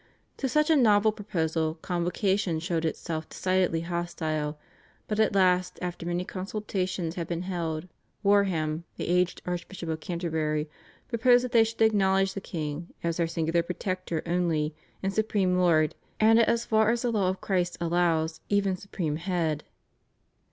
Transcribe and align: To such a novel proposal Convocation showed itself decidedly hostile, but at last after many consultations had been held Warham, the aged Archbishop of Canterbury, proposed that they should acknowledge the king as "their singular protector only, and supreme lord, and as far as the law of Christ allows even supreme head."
To 0.37 0.49
such 0.49 0.71
a 0.71 0.75
novel 0.75 1.11
proposal 1.11 1.75
Convocation 1.83 2.59
showed 2.59 2.85
itself 2.85 3.29
decidedly 3.29 3.81
hostile, 3.81 4.57
but 5.07 5.19
at 5.19 5.35
last 5.35 5.77
after 5.79 6.07
many 6.07 6.25
consultations 6.25 7.13
had 7.13 7.27
been 7.27 7.43
held 7.43 7.87
Warham, 8.23 8.83
the 8.97 9.07
aged 9.07 9.43
Archbishop 9.45 9.89
of 9.89 9.99
Canterbury, 9.99 10.67
proposed 11.07 11.43
that 11.45 11.51
they 11.51 11.63
should 11.63 11.83
acknowledge 11.83 12.33
the 12.33 12.41
king 12.41 12.91
as 13.03 13.17
"their 13.17 13.27
singular 13.27 13.61
protector 13.61 14.23
only, 14.25 14.73
and 15.03 15.13
supreme 15.13 15.55
lord, 15.55 15.93
and 16.19 16.39
as 16.39 16.65
far 16.65 16.89
as 16.89 17.03
the 17.03 17.11
law 17.11 17.29
of 17.29 17.39
Christ 17.39 17.77
allows 17.79 18.41
even 18.49 18.75
supreme 18.75 19.17
head." 19.17 19.65